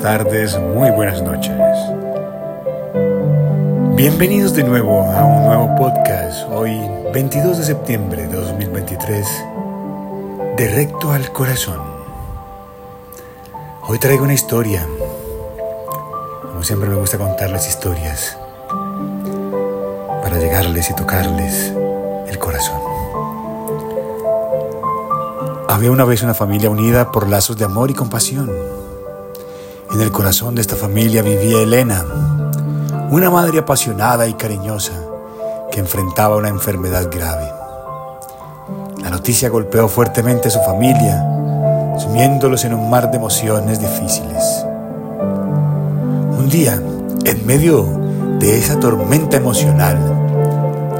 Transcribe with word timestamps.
tardes, 0.00 0.56
muy 0.58 0.90
buenas 0.90 1.22
noches. 1.22 1.52
Bienvenidos 3.96 4.54
de 4.54 4.62
nuevo 4.62 5.02
a 5.02 5.24
un 5.24 5.44
nuevo 5.44 5.74
podcast, 5.76 6.48
hoy 6.50 6.78
22 7.12 7.58
de 7.58 7.64
septiembre 7.64 8.28
de 8.28 8.36
2023, 8.36 9.26
de 10.56 10.68
recto 10.68 11.10
al 11.10 11.32
corazón. 11.32 11.80
Hoy 13.88 13.98
traigo 13.98 14.22
una 14.22 14.34
historia, 14.34 14.86
como 16.42 16.62
siempre 16.62 16.88
me 16.88 16.96
gusta 16.96 17.18
contarles 17.18 17.68
historias, 17.68 18.38
para 20.22 20.38
llegarles 20.38 20.90
y 20.90 20.94
tocarles 20.94 21.72
el 22.28 22.38
corazón. 22.38 22.80
Había 25.68 25.90
una 25.90 26.04
vez 26.04 26.22
una 26.22 26.34
familia 26.34 26.70
unida 26.70 27.10
por 27.10 27.28
lazos 27.28 27.56
de 27.56 27.64
amor 27.64 27.90
y 27.90 27.94
compasión. 27.94 28.77
En 29.90 30.02
el 30.02 30.12
corazón 30.12 30.54
de 30.54 30.60
esta 30.60 30.76
familia 30.76 31.22
vivía 31.22 31.62
Elena, 31.62 32.04
una 33.10 33.30
madre 33.30 33.60
apasionada 33.60 34.26
y 34.28 34.34
cariñosa 34.34 34.92
que 35.72 35.80
enfrentaba 35.80 36.36
una 36.36 36.48
enfermedad 36.48 37.10
grave. 37.10 37.50
La 39.02 39.08
noticia 39.08 39.48
golpeó 39.48 39.88
fuertemente 39.88 40.48
a 40.48 40.50
su 40.50 40.60
familia, 40.60 41.24
sumiéndolos 41.98 42.66
en 42.66 42.74
un 42.74 42.90
mar 42.90 43.10
de 43.10 43.16
emociones 43.16 43.80
difíciles. 43.80 44.64
Un 46.38 46.48
día, 46.50 46.82
en 47.24 47.46
medio 47.46 47.86
de 48.38 48.58
esa 48.58 48.78
tormenta 48.78 49.38
emocional, 49.38 49.98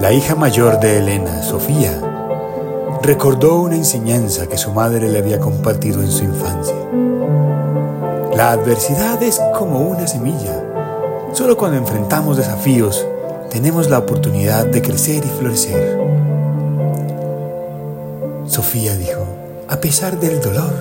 la 0.00 0.10
hija 0.12 0.34
mayor 0.34 0.80
de 0.80 0.98
Elena, 0.98 1.42
Sofía, 1.42 2.00
recordó 3.02 3.60
una 3.60 3.76
enseñanza 3.76 4.46
que 4.46 4.56
su 4.56 4.72
madre 4.72 5.06
le 5.10 5.18
había 5.18 5.38
compartido 5.38 6.00
en 6.00 6.10
su 6.10 6.24
infancia. 6.24 6.74
La 8.34 8.52
adversidad 8.52 9.20
es 9.24 9.40
como 9.58 9.80
una 9.80 10.06
semilla. 10.06 10.62
Solo 11.32 11.56
cuando 11.56 11.78
enfrentamos 11.78 12.36
desafíos 12.36 13.04
tenemos 13.50 13.90
la 13.90 13.98
oportunidad 13.98 14.66
de 14.66 14.80
crecer 14.80 15.24
y 15.24 15.28
florecer. 15.28 15.98
Sofía 18.46 18.94
dijo, 18.96 19.24
a 19.68 19.78
pesar 19.78 20.20
del 20.20 20.40
dolor, 20.40 20.72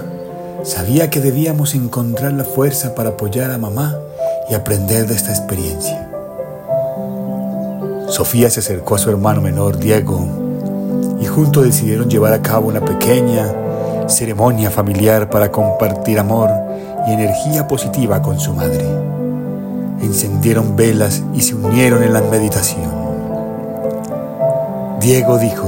sabía 0.64 1.10
que 1.10 1.22
debíamos 1.22 1.74
encontrar 1.74 2.34
la 2.34 2.44
fuerza 2.44 2.94
para 2.94 3.10
apoyar 3.10 3.50
a 3.50 3.58
mamá 3.58 3.98
y 4.48 4.54
aprender 4.54 5.08
de 5.08 5.16
esta 5.16 5.32
experiencia. 5.32 6.08
Sofía 8.10 8.52
se 8.52 8.60
acercó 8.60 8.94
a 8.94 9.00
su 9.00 9.10
hermano 9.10 9.42
menor, 9.42 9.80
Diego, 9.80 10.24
y 11.20 11.26
juntos 11.26 11.64
decidieron 11.64 12.12
llevar 12.12 12.34
a 12.34 12.44
cabo 12.44 12.68
una 12.68 12.86
pequeña 12.86 14.08
ceremonia 14.08 14.70
familiar 14.70 15.32
para 15.32 15.52
compartir 15.52 16.20
amor 16.20 16.69
y 17.08 17.14
energía 17.14 17.68
positiva 17.68 18.22
con 18.22 18.40
su 18.40 18.54
madre. 18.54 18.86
Encendieron 20.02 20.76
velas 20.76 21.24
y 21.34 21.42
se 21.42 21.56
unieron 21.56 22.04
en 22.04 22.14
la 22.14 22.22
meditación. 22.22 22.90
Diego 25.00 25.38
dijo, 25.38 25.68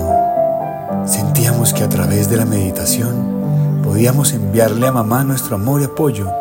sentíamos 1.05 1.73
que 1.73 1.83
a 1.83 1.89
través 1.89 2.29
de 2.29 2.37
la 2.37 2.45
meditación 2.45 3.81
podíamos 3.83 4.33
enviarle 4.33 4.87
a 4.87 4.91
mamá 4.91 5.23
nuestro 5.23 5.55
amor 5.55 5.81
y 5.81 5.85
apoyo 5.85 6.31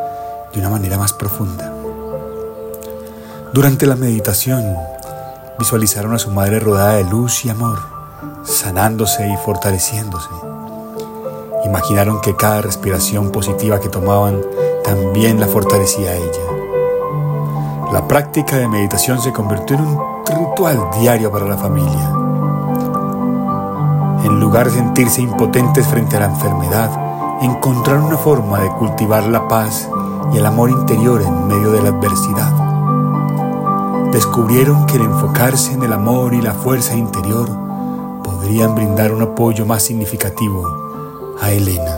de 0.53 0.61
una 0.61 0.71
manera 0.71 0.99
más 0.99 1.13
profunda. 1.13 1.73
Durante 3.53 3.87
la 3.87 3.97
meditación, 3.97 4.77
visualizaron 5.59 6.15
a 6.15 6.19
su 6.19 6.31
madre 6.31 6.61
rodada 6.61 6.95
de 6.95 7.05
luz 7.05 7.45
y 7.45 7.51
amor 7.51 8.01
sanándose 8.45 9.29
y 9.29 9.37
fortaleciéndose. 9.37 10.29
Imaginaron 11.65 12.21
que 12.21 12.37
cada 12.37 12.63
respiración 12.63 13.31
positiva 13.31 13.81
que 13.81 13.89
tomaban 13.89 14.41
también 14.91 15.39
la 15.39 15.47
fortalecía 15.47 16.11
a 16.11 16.15
ella. 16.17 17.93
La 17.93 18.09
práctica 18.09 18.57
de 18.57 18.67
meditación 18.67 19.23
se 19.23 19.33
convirtió 19.33 19.77
en 19.77 19.83
un 19.85 20.01
ritual 20.27 20.81
diario 20.99 21.31
para 21.31 21.47
la 21.47 21.57
familia. 21.57 22.11
En 24.25 24.41
lugar 24.41 24.69
de 24.69 24.73
sentirse 24.73 25.23
impotentes 25.23 25.87
frente 25.87 26.17
a 26.17 26.21
la 26.21 26.27
enfermedad, 26.27 26.91
encontraron 27.41 28.07
una 28.07 28.17
forma 28.17 28.59
de 28.59 28.69
cultivar 28.71 29.29
la 29.29 29.47
paz 29.47 29.89
y 30.33 30.39
el 30.39 30.47
amor 30.47 30.71
interior 30.71 31.23
en 31.23 31.47
medio 31.47 31.71
de 31.71 31.83
la 31.83 31.91
adversidad. 31.91 32.53
Descubrieron 34.11 34.87
que 34.87 34.97
el 34.97 35.03
enfocarse 35.03 35.73
en 35.73 35.85
el 35.85 35.93
amor 35.93 36.35
y 36.35 36.43
la 36.43 36.55
fuerza 36.55 36.97
interior 36.97 37.49
podrían 38.25 38.75
brindar 38.75 39.13
un 39.13 39.23
apoyo 39.23 39.65
más 39.65 39.85
significativo 39.85 40.67
a 41.41 41.53
Elena. 41.53 41.97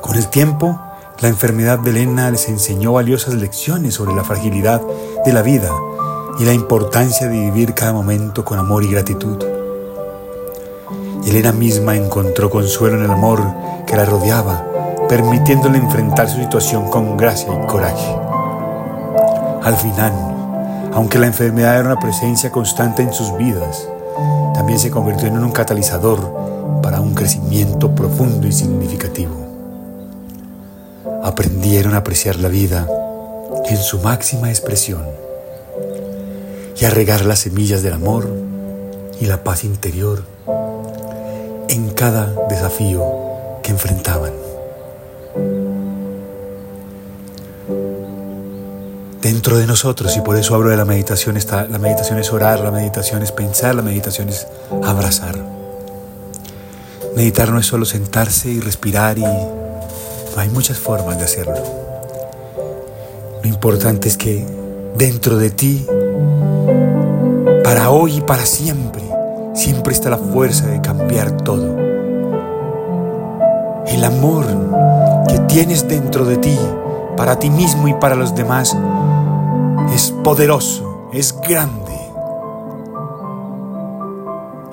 Con 0.00 0.16
el 0.16 0.26
tiempo, 0.28 0.80
la 1.20 1.28
enfermedad 1.28 1.80
de 1.80 1.90
Elena 1.90 2.30
les 2.30 2.48
enseñó 2.48 2.92
valiosas 2.92 3.34
lecciones 3.34 3.94
sobre 3.94 4.14
la 4.14 4.22
fragilidad 4.22 4.80
de 5.24 5.32
la 5.32 5.42
vida 5.42 5.70
y 6.38 6.44
la 6.44 6.52
importancia 6.52 7.26
de 7.26 7.40
vivir 7.40 7.74
cada 7.74 7.92
momento 7.92 8.44
con 8.44 8.58
amor 8.58 8.84
y 8.84 8.92
gratitud. 8.92 9.44
Elena 11.26 11.52
misma 11.52 11.96
encontró 11.96 12.48
consuelo 12.48 12.98
en 12.98 13.04
el 13.04 13.10
amor 13.10 13.42
que 13.84 13.96
la 13.96 14.04
rodeaba, 14.04 14.64
permitiéndole 15.08 15.78
enfrentar 15.78 16.28
su 16.28 16.38
situación 16.38 16.88
con 16.88 17.16
gracia 17.16 17.52
y 17.52 17.66
coraje. 17.66 18.16
Al 19.62 19.76
final, 19.76 20.12
aunque 20.94 21.18
la 21.18 21.26
enfermedad 21.26 21.80
era 21.80 21.90
una 21.90 22.00
presencia 22.00 22.52
constante 22.52 23.02
en 23.02 23.12
sus 23.12 23.36
vidas, 23.36 23.88
también 24.54 24.78
se 24.78 24.90
convirtió 24.90 25.26
en 25.26 25.38
un 25.38 25.50
catalizador 25.50 26.80
para 26.80 27.00
un 27.00 27.14
crecimiento 27.14 27.92
profundo 27.92 28.46
y 28.46 28.52
significativo. 28.52 29.47
Aprendieron 31.22 31.94
a 31.94 31.98
apreciar 31.98 32.36
la 32.36 32.48
vida 32.48 32.86
en 33.66 33.76
su 33.76 34.00
máxima 34.00 34.50
expresión 34.50 35.04
y 36.80 36.84
a 36.84 36.90
regar 36.90 37.24
las 37.24 37.40
semillas 37.40 37.82
del 37.82 37.94
amor 37.94 38.28
y 39.20 39.26
la 39.26 39.42
paz 39.42 39.64
interior 39.64 40.22
en 41.68 41.90
cada 41.90 42.32
desafío 42.48 43.04
que 43.62 43.70
enfrentaban. 43.70 44.48
dentro 49.28 49.58
de 49.58 49.66
nosotros 49.66 50.16
y 50.16 50.20
por 50.20 50.36
eso 50.36 50.54
hablo 50.54 50.70
de 50.70 50.76
la 50.76 50.84
meditación. 50.84 51.36
Está, 51.36 51.66
la 51.66 51.78
meditación 51.78 52.18
es 52.18 52.32
orar, 52.32 52.60
la 52.60 52.70
meditación 52.70 53.22
es 53.22 53.30
pensar, 53.30 53.74
la 53.74 53.82
meditación 53.82 54.28
es 54.30 54.46
abrazar. 54.82 55.36
Meditar 57.14 57.50
no 57.50 57.58
es 57.58 57.66
solo 57.66 57.84
sentarse 57.84 58.48
y 58.48 58.60
respirar 58.60 59.18
y 59.18 59.24
hay 60.38 60.48
muchas 60.48 60.78
formas 60.78 61.18
de 61.18 61.24
hacerlo. 61.24 61.54
Lo 63.42 63.48
importante 63.48 64.08
es 64.08 64.16
que 64.16 64.46
dentro 64.96 65.36
de 65.36 65.50
ti, 65.50 65.86
para 67.64 67.90
hoy 67.90 68.18
y 68.18 68.20
para 68.20 68.46
siempre, 68.46 69.02
siempre 69.54 69.92
está 69.92 70.10
la 70.10 70.18
fuerza 70.18 70.66
de 70.66 70.80
cambiar 70.80 71.32
todo. 71.32 71.76
El 73.86 74.04
amor 74.04 74.46
que 75.28 75.38
tienes 75.40 75.88
dentro 75.88 76.24
de 76.24 76.36
ti, 76.36 76.58
para 77.16 77.38
ti 77.38 77.50
mismo 77.50 77.88
y 77.88 77.94
para 77.94 78.14
los 78.14 78.34
demás, 78.34 78.76
es 79.92 80.12
poderoso, 80.22 81.08
es 81.12 81.34
grande. 81.40 81.98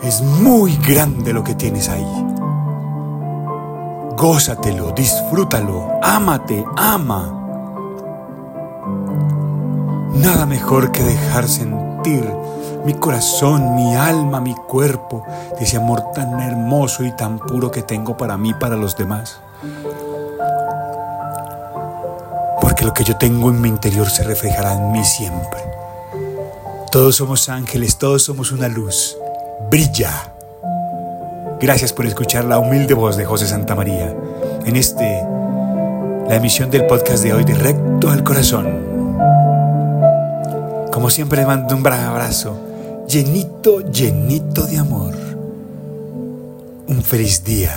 Es 0.04 0.22
muy 0.22 0.78
grande 0.88 1.34
lo 1.34 1.44
que 1.44 1.56
tienes 1.56 1.90
ahí. 1.90 2.06
Gózatelo, 4.18 4.92
disfrútalo, 4.92 6.00
ámate, 6.02 6.66
ama. 6.78 7.42
Nada 10.14 10.46
mejor 10.46 10.92
que 10.92 11.04
dejar 11.04 11.48
sentir 11.48 12.26
mi 12.86 12.94
corazón, 12.94 13.76
mi 13.76 13.96
alma, 13.96 14.40
mi 14.40 14.56
cuerpo, 14.56 15.24
de 15.58 15.66
ese 15.66 15.78
amor 15.78 16.12
tan 16.14 16.40
hermoso 16.40 17.04
y 17.04 17.12
tan 17.16 17.40
puro 17.40 17.72
que 17.72 17.82
tengo 17.82 18.16
para 18.16 18.38
mí, 18.38 18.54
para 18.54 18.76
los 18.76 18.96
demás. 18.96 19.40
lo 22.86 22.94
que 22.94 23.04
yo 23.04 23.18
tengo 23.18 23.50
en 23.50 23.60
mi 23.60 23.68
interior 23.68 24.08
se 24.10 24.24
reflejará 24.24 24.74
en 24.76 24.92
mí 24.92 25.04
siempre. 25.04 25.60
Todos 26.92 27.16
somos 27.16 27.50
ángeles, 27.50 27.98
todos 27.98 28.24
somos 28.24 28.52
una 28.52 28.68
luz. 28.68 29.18
Brilla. 29.72 30.35
Gracias 31.66 31.94
por 31.94 32.06
escuchar 32.06 32.46
la 32.46 32.60
humilde 32.60 32.94
voz 32.94 33.18
de 33.18 33.26
José 33.26 33.48
Santa 33.48 33.74
María 33.74 34.16
en 34.68 34.76
este, 34.76 35.04
la 36.30 36.36
emisión 36.36 36.70
del 36.70 36.86
podcast 36.86 37.24
de 37.24 37.34
hoy, 37.34 37.44
directo 37.44 38.12
al 38.12 38.24
corazón. 38.24 38.68
Como 40.92 41.10
siempre, 41.10 41.40
le 41.40 41.48
mando 41.48 41.76
un 41.76 41.82
gran 41.82 42.02
abrazo, 42.02 42.56
llenito, 43.08 43.80
llenito 43.80 44.68
de 44.68 44.78
amor. 44.78 45.16
Un 46.88 47.02
feliz 47.02 47.44
día 47.44 47.74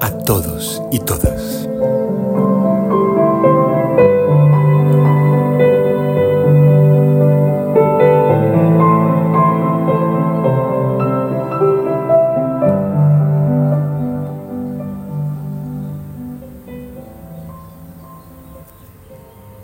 a 0.00 0.10
todos 0.18 0.80
y 0.92 1.00
todas. 1.00 1.66